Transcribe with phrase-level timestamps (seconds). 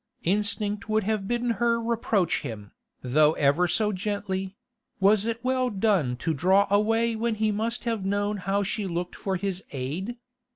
[0.23, 2.71] Instinct would have bidden her reproach him,
[3.03, 4.57] though ever so gently;
[4.99, 9.15] was it well done to draw away when he must have known how she looked
[9.15, 10.17] for his aid?